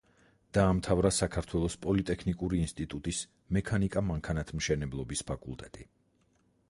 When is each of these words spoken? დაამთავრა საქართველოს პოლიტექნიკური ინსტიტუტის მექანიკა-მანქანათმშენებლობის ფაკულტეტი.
დაამთავრა 0.57 1.09
საქართველოს 1.17 1.75
პოლიტექნიკური 1.83 2.61
ინსტიტუტის 2.67 3.19
მექანიკა-მანქანათმშენებლობის 3.59 5.23
ფაკულტეტი. 5.33 5.87